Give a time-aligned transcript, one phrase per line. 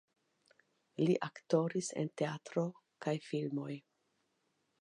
[1.09, 2.65] Li aktoris en teatro
[3.07, 3.71] kaj filmoj.